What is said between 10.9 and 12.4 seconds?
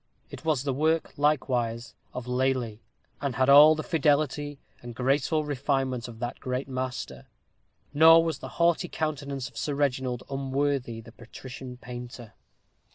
the patrician painter.